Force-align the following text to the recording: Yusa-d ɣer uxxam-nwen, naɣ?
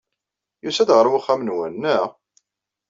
Yusa-d 0.63 0.89
ɣer 0.93 1.05
uxxam-nwen, 1.19 1.73
naɣ? 1.81 2.07